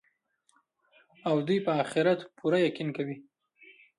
او 1.27 1.35
دوى 1.47 1.57
په 1.65 1.71
آخرت 1.83 2.19
پوره 2.37 2.59
يقين 2.67 2.89
كوي 2.97 3.17